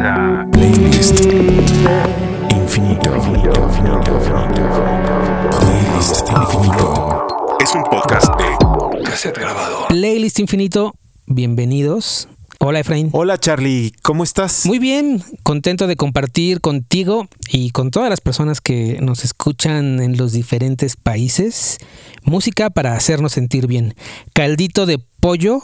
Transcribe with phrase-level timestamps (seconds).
[0.00, 3.12] Playlist Infinito.
[5.60, 7.26] Playlist Infinito.
[7.60, 9.88] Es un podcast de cassette grabado.
[9.88, 10.94] Playlist Infinito,
[11.26, 12.28] bienvenidos.
[12.60, 13.10] Hola Efraín.
[13.12, 14.64] Hola Charlie, ¿cómo estás?
[14.64, 20.16] Muy bien, contento de compartir contigo y con todas las personas que nos escuchan en
[20.16, 21.76] los diferentes países
[22.22, 23.94] música para hacernos sentir bien.
[24.32, 25.60] Caldito de pollo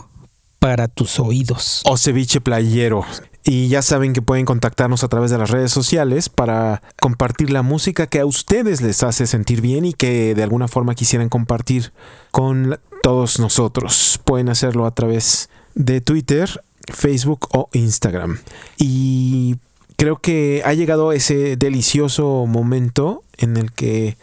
[0.59, 1.81] para tus oídos.
[1.87, 3.03] O ceviche playero.
[3.49, 7.63] Y ya saben que pueden contactarnos a través de las redes sociales para compartir la
[7.63, 11.93] música que a ustedes les hace sentir bien y que de alguna forma quisieran compartir
[12.33, 14.19] con todos nosotros.
[14.25, 16.61] Pueden hacerlo a través de Twitter,
[16.93, 18.41] Facebook o Instagram.
[18.79, 19.55] Y
[19.97, 24.17] creo que ha llegado ese delicioso momento en el que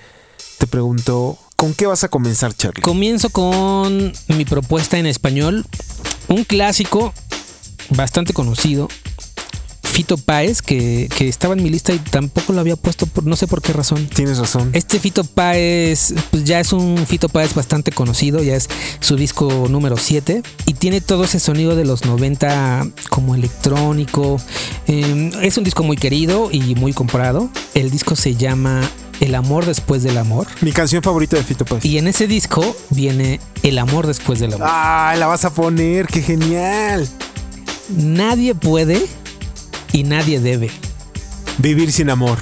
[0.58, 2.82] te pregunto, ¿con qué vas a comenzar, Charlie?
[2.82, 5.66] Comienzo con mi propuesta en español,
[6.28, 7.14] un clásico
[7.90, 8.90] bastante conocido.
[9.94, 13.36] Fito Páez, que, que estaba en mi lista y tampoco lo había puesto, por, no
[13.36, 14.08] sé por qué razón.
[14.08, 14.72] Tienes razón.
[14.74, 18.68] Este Fito Páez, pues ya es un Fito Páez bastante conocido, ya es
[19.02, 24.42] su disco número 7 y tiene todo ese sonido de los 90 como electrónico.
[24.88, 27.52] Eh, es un disco muy querido y muy comprado.
[27.76, 28.82] El disco se llama
[29.20, 30.48] El amor después del amor.
[30.62, 31.86] Mi canción favorita de Fito Páez.
[31.86, 34.68] Y en ese disco viene El amor después del amor.
[34.72, 36.08] ¡Ah, la vas a poner!
[36.08, 37.08] ¡Qué genial!
[37.96, 39.06] Nadie puede
[39.94, 40.70] y nadie debe.
[41.60, 42.40] Vivir sin amor.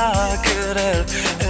[0.00, 1.47] I could have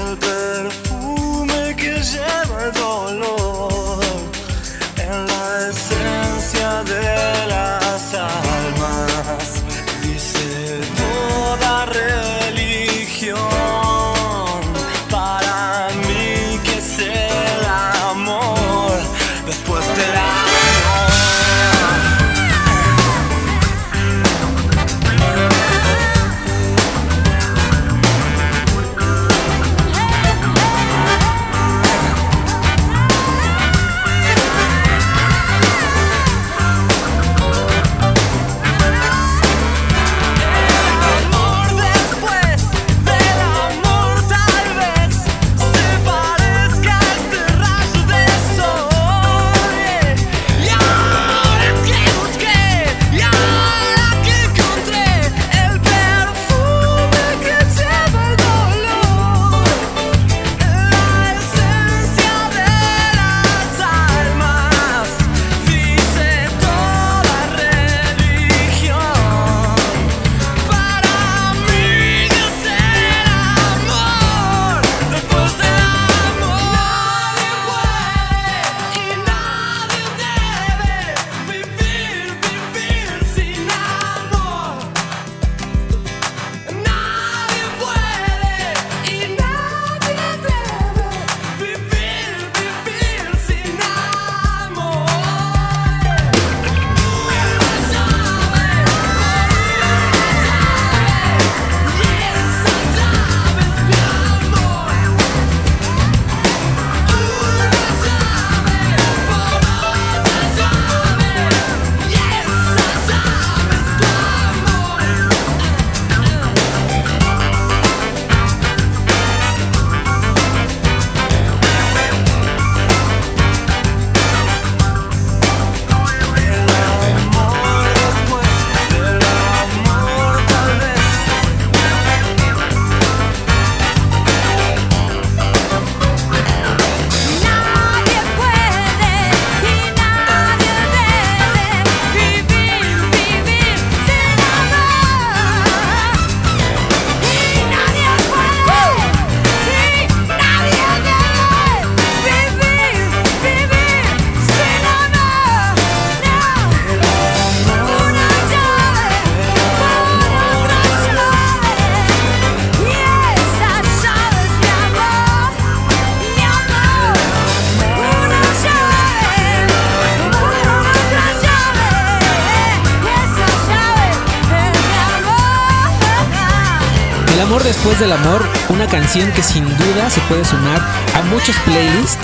[177.69, 180.81] después del amor, una canción que sin duda se puede sumar
[181.15, 182.17] a muchos playlists,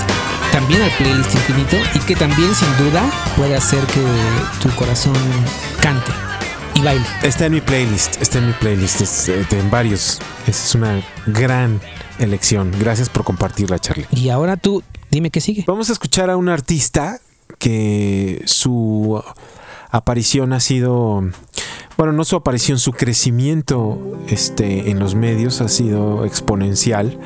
[0.50, 3.02] también al playlist infinito, y que también sin duda
[3.36, 4.02] puede hacer que
[4.62, 5.12] tu corazón
[5.82, 6.12] cante
[6.74, 7.04] y baile.
[7.22, 10.18] Está en mi playlist, está en mi playlist, es, eh, en varios.
[10.46, 11.78] Es una gran
[12.18, 12.72] elección.
[12.80, 14.06] Gracias por compartirla, Charlie.
[14.12, 15.64] Y ahora tú, dime qué sigue.
[15.66, 17.20] Vamos a escuchar a un artista
[17.58, 19.22] que su
[19.90, 21.22] aparición ha sido,
[21.96, 27.18] bueno, no su aparición, su crecimiento este, en los medios ha sido exponencial.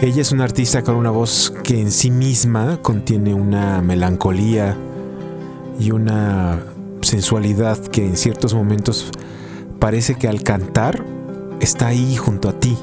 [0.00, 4.76] Ella es una artista con una voz que en sí misma contiene una melancolía
[5.80, 6.62] y una
[7.00, 9.10] sensualidad que en ciertos momentos
[9.78, 11.04] parece que al cantar
[11.60, 12.76] está ahí junto a ti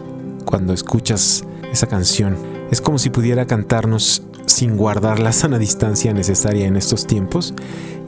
[0.45, 2.37] cuando escuchas esa canción.
[2.71, 7.53] Es como si pudiera cantarnos sin guardar la sana distancia necesaria en estos tiempos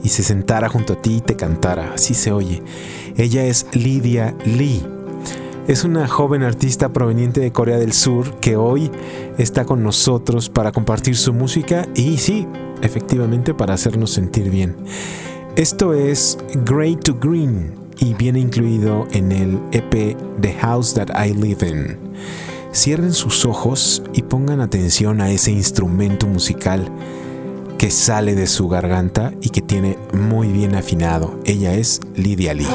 [0.03, 1.93] y se sentara junto a ti y te cantara.
[1.93, 2.61] Así se oye.
[3.17, 4.85] Ella es Lydia Lee.
[5.67, 8.91] Es una joven artista proveniente de Corea del Sur que hoy
[9.39, 12.47] está con nosotros para compartir su música y sí,
[12.83, 14.75] efectivamente para hacernos sentir bien.
[15.55, 21.33] Esto es Grey to Green y viene incluido en el EP The House That I
[21.33, 21.97] Live In.
[22.75, 26.91] Cierren sus ojos y pongan atención a ese instrumento musical
[27.77, 31.39] que sale de su garganta y que tiene muy bien afinado.
[31.45, 32.67] Ella es Lydia Lee.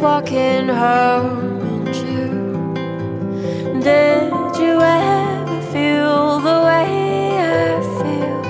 [0.00, 2.72] Walking home in June.
[3.80, 8.42] Did you ever feel the way I feel?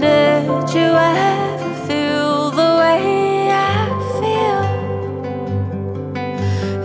[0.00, 0.90] Did you
[1.20, 3.78] ever feel the way I
[4.20, 4.64] feel?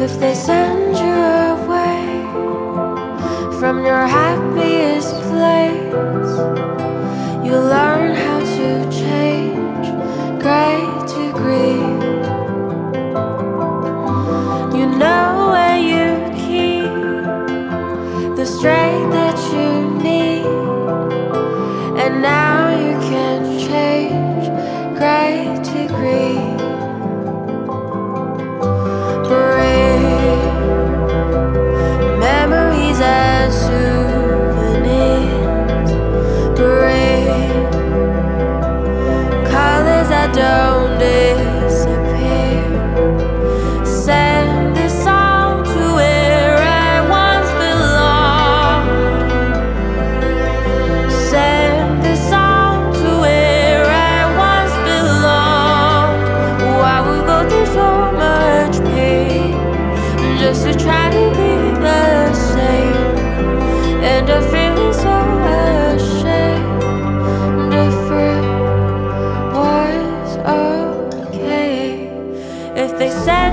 [0.02, 1.18] If they send you
[1.54, 2.04] away
[3.60, 6.34] from your happiest place.
[7.46, 8.23] You learn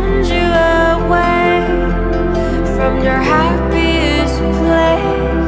[0.01, 0.49] send you
[0.97, 1.67] away
[2.75, 5.40] from your happiest place.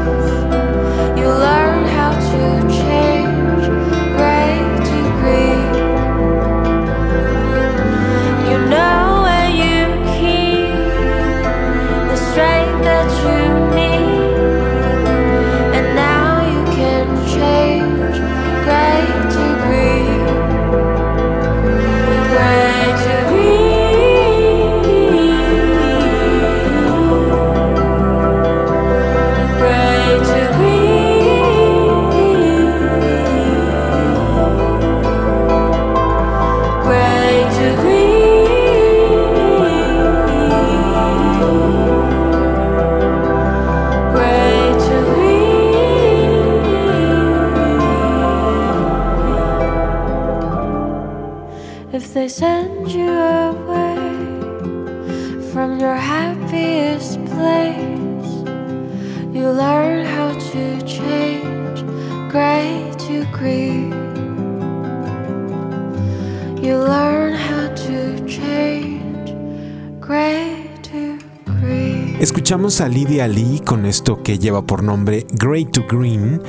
[72.53, 76.43] Escuchamos a Lydia Lee con esto que lleva por nombre Grey to Green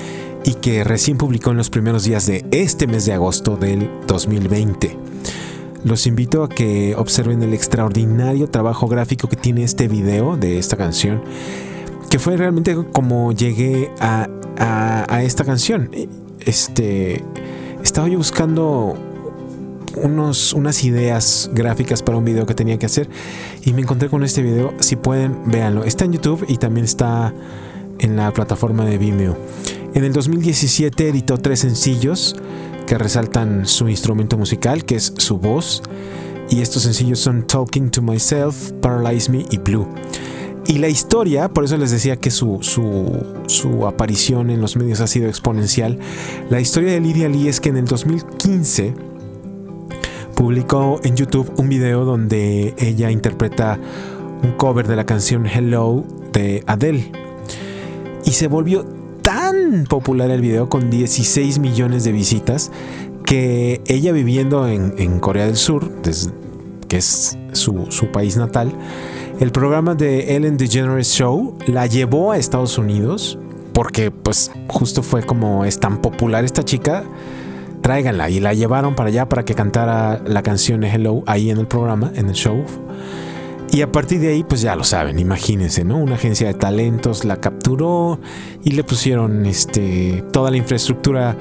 [0.44, 4.98] y que recién publicó en los primeros días de este mes de agosto del 2020.
[5.86, 10.76] Los invito a que observen el extraordinario trabajo gráfico que tiene este video de esta
[10.76, 11.22] canción,
[12.10, 14.28] que fue realmente como llegué a,
[14.60, 15.90] a- a esta canción.
[16.42, 17.24] Este,
[17.82, 18.98] estaba yo buscando
[19.96, 23.10] unos, unas ideas gráficas para un video que tenía que hacer
[23.64, 24.74] y me encontré con este video.
[24.80, 25.84] Si pueden, véanlo.
[25.84, 27.34] Está en YouTube y también está
[28.00, 29.38] en la plataforma de Vimeo.
[29.94, 32.36] En el 2017 editó tres sencillos
[32.88, 35.84] que resaltan su instrumento musical, que es su voz.
[36.50, 39.88] Y estos sencillos son Talking to Myself, Paralyze Me y Blue.
[40.66, 45.02] Y la historia, por eso les decía que su, su, su aparición en los medios
[45.02, 46.00] ha sido exponencial.
[46.50, 48.94] La historia de Lydia Lee es que en el 2015
[50.36, 53.80] publicó en YouTube un video donde ella interpreta
[54.44, 57.12] un cover de la canción Hello de Adele.
[58.26, 58.86] Y se volvió
[59.22, 62.72] tan popular el video con 16 millones de visitas
[63.26, 65.90] que ella viviendo en, Corea del Sur,
[66.88, 68.72] que es su, su país natal,
[69.40, 73.38] el programa de Ellen DeGeneres Show la llevó a Estados Unidos
[73.74, 77.04] porque pues justo fue como es tan popular esta chica,
[77.84, 81.68] tráiganla y la llevaron para allá para que cantara la canción Hello ahí en el
[81.68, 82.66] programa, en el show.
[83.72, 85.98] Y a partir de ahí, pues ya lo saben, imagínense, ¿no?
[85.98, 88.20] Una agencia de talentos la capturó
[88.64, 91.36] y le pusieron este, toda la infraestructura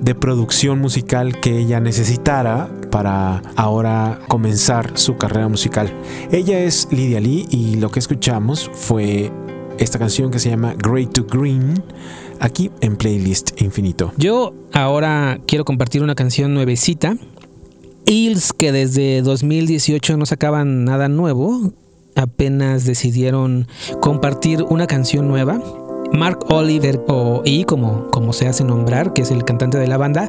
[0.00, 5.92] de producción musical que ella necesitara para ahora comenzar su carrera musical.
[6.30, 9.30] Ella es Lydia Lee y lo que escuchamos fue
[9.78, 11.82] esta canción que se llama Great to Green
[12.40, 14.12] aquí en Playlist Infinito.
[14.16, 17.16] Yo ahora quiero compartir una canción nuevecita.
[18.06, 21.72] Eels, que desde 2018 no sacaban nada nuevo,
[22.14, 23.66] apenas decidieron
[24.00, 25.60] compartir una canción nueva.
[26.12, 29.96] Mark Oliver, o E, como, como se hace nombrar, que es el cantante de la
[29.96, 30.28] banda,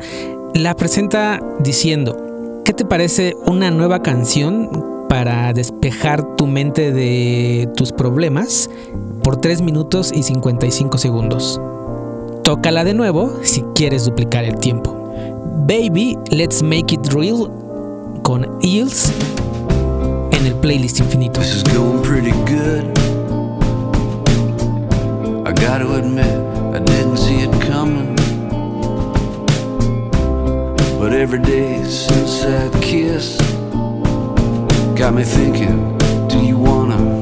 [0.56, 7.92] la presenta diciendo: ¿Qué te parece una nueva canción para despejar tu mente de tus
[7.92, 8.70] problemas
[9.28, 11.60] por 3 minutos y 55 segundos?
[12.46, 14.96] Tócala de nuevo si quieres duplicar el tiempo.
[15.68, 17.52] Baby, let's make it real
[18.24, 19.12] con Eels
[20.32, 21.42] en el playlist infinito.
[21.42, 22.86] This is going pretty good.
[25.46, 26.40] I gotta admit,
[26.74, 28.16] I didn't see it coming.
[31.02, 33.38] But every day since that kiss
[34.98, 35.98] got me thinking,
[36.30, 37.17] do you wanna?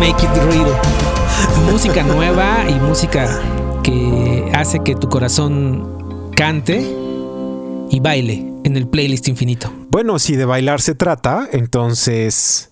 [0.00, 0.80] Make It Real.
[1.70, 3.28] Música nueva y música
[3.82, 6.80] que hace que tu corazón cante
[7.90, 9.70] y baile en el playlist infinito.
[9.90, 12.70] Bueno, si de bailar se trata, entonces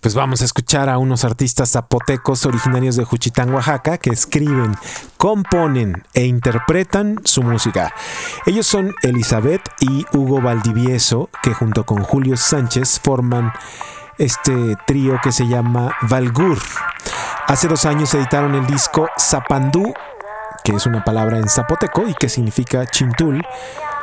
[0.00, 4.74] pues vamos a escuchar a unos artistas zapotecos originarios de Juchitán, Oaxaca, que escriben,
[5.18, 7.92] componen e interpretan su música.
[8.46, 13.52] Ellos son Elizabeth y Hugo Valdivieso, que junto con Julio Sánchez forman
[14.18, 16.58] este trío que se llama Valgur.
[17.46, 19.94] Hace dos años editaron el disco Zapandú,
[20.64, 23.42] que es una palabra en zapoteco y que significa chintul,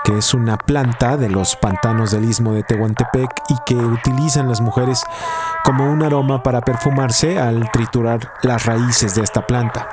[0.03, 4.62] que es una planta de los pantanos del istmo de Tehuantepec y que utilizan las
[4.62, 5.03] mujeres
[5.63, 9.90] como un aroma para perfumarse al triturar las raíces de esta planta.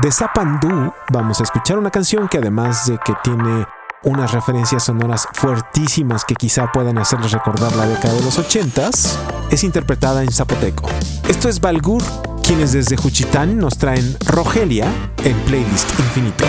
[0.00, 3.66] De Zapandú vamos a escuchar una canción que además de que tiene
[4.04, 9.16] unas referencias sonoras fuertísimas que quizá puedan hacerles recordar la década de los 80s,
[9.50, 10.88] es interpretada en zapoteco.
[11.28, 12.02] Esto es Balgur,
[12.44, 14.86] quienes desde Juchitán nos traen Rogelia
[15.24, 16.44] en playlist infinito.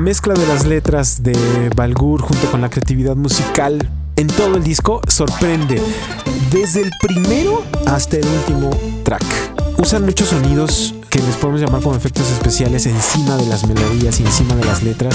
[0.00, 3.86] La mezcla de las letras de Balgur junto con la creatividad musical
[4.16, 5.78] en todo el disco sorprende.
[6.50, 8.70] Desde el primero hasta el último
[9.04, 9.22] track.
[9.76, 14.24] Usan muchos sonidos que les podemos llamar como efectos especiales encima de las melodías y
[14.24, 15.14] encima de las letras.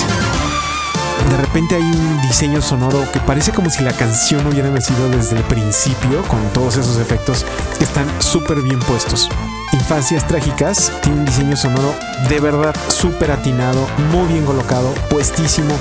[1.32, 5.38] De repente hay un diseño sonoro que parece como si la canción hubiera nacido desde
[5.38, 7.44] el principio con todos esos efectos
[7.80, 9.32] que están súper bien puestos.
[9.76, 11.94] Infancias Trágicas tiene un diseño sonoro
[12.30, 15.76] de verdad súper atinado, muy bien colocado, puestísimo.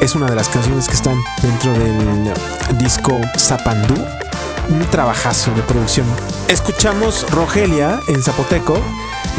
[0.00, 2.34] Es una de las canciones que están dentro del
[2.78, 3.94] disco Zapandú.
[4.68, 6.06] Un trabajazo de producción.
[6.48, 8.80] Escuchamos Rogelia en zapoteco.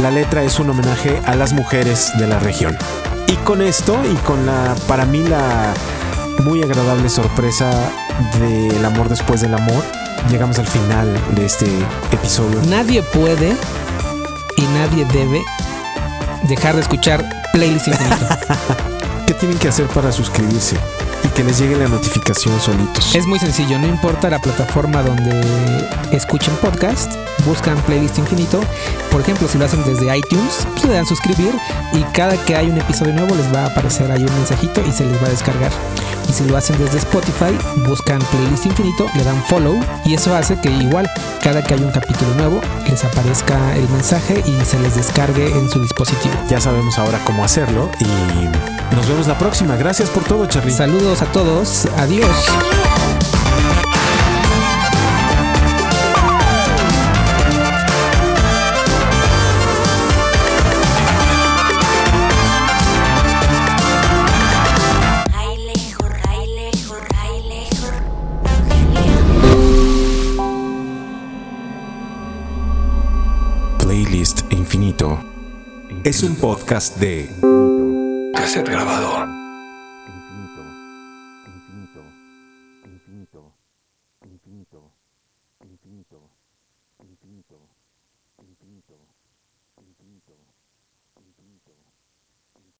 [0.02, 2.78] La letra es un homenaje a las mujeres de la región.
[3.28, 5.74] Y con esto y con la, para mí, la
[6.44, 7.70] muy agradable sorpresa
[8.40, 9.84] del amor después del amor,
[10.30, 11.68] llegamos al final de este
[12.12, 12.62] episodio.
[12.70, 13.54] Nadie puede
[14.74, 15.44] nadie debe
[16.44, 18.28] dejar de escuchar Playlist Infinito.
[19.28, 20.78] ¿Qué tienen que hacer para suscribirse?
[21.24, 23.16] Y que les llegue la notificación solitos.
[23.16, 25.42] es muy sencillo, no importa la plataforma donde
[26.12, 27.14] escuchen podcast,
[27.46, 28.60] buscan Playlist Infinito.
[29.12, 31.54] Por ejemplo, si lo hacen desde iTunes, pues le dan suscribir
[31.94, 34.92] y cada que hay un episodio nuevo les va a aparecer ahí un mensajito y
[34.92, 35.72] se les va a descargar.
[36.30, 40.60] Y si lo hacen desde Spotify, buscan Playlist Infinito, le dan follow y eso hace
[40.60, 41.10] que igual
[41.42, 45.70] cada que hay un capítulo nuevo les aparezca el mensaje y se les descargue en
[45.70, 46.34] su dispositivo.
[46.50, 49.76] Ya sabemos ahora cómo hacerlo y nos vemos la próxima.
[49.76, 50.72] Gracias por todo, Charly.
[51.08, 52.46] Saludos a todos, adiós.
[73.80, 75.18] Playlist Infinito.
[76.04, 77.30] Es un podcast de
[78.36, 79.37] cassette grabador.